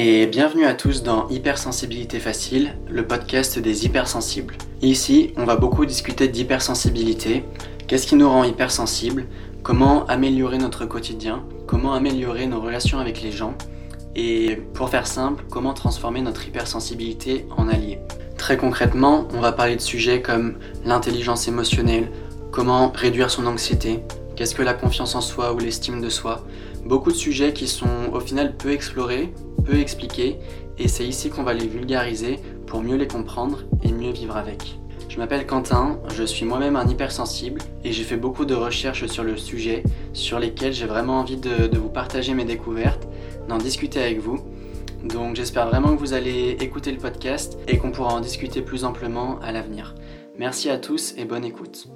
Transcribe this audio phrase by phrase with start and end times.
[0.00, 4.56] et bienvenue à tous dans Hypersensibilité Facile, le podcast des hypersensibles.
[4.80, 7.42] Ici, on va beaucoup discuter d'hypersensibilité,
[7.88, 9.26] qu'est-ce qui nous rend hypersensibles,
[9.64, 13.54] comment améliorer notre quotidien, comment améliorer nos relations avec les gens,
[14.14, 17.98] et pour faire simple, comment transformer notre hypersensibilité en allié?
[18.36, 22.08] Très concrètement, on va parler de sujets comme l'intelligence émotionnelle,
[22.52, 24.04] comment réduire son anxiété,
[24.38, 26.46] qu'est-ce que la confiance en soi ou l'estime de soi?
[26.84, 29.34] Beaucoup de sujets qui sont au final peu explorés,
[29.64, 30.38] peu expliqués,
[30.78, 32.38] et c'est ici qu'on va les vulgariser
[32.68, 34.78] pour mieux les comprendre et mieux vivre avec.
[35.08, 39.24] Je m'appelle Quentin, je suis moi-même un hypersensible et j'ai fait beaucoup de recherches sur
[39.24, 39.82] le sujet
[40.12, 43.08] sur lesquelles j'ai vraiment envie de, vous partager mes découvertes,
[43.48, 44.38] d'en discuter avec vous.
[45.02, 48.84] Donc j'espère vraiment que vous allez écouter le podcast et qu'on pourra en discuter plus
[48.84, 49.96] amplement à l'avenir.
[50.38, 51.88] Merci à tous et bonne écoute.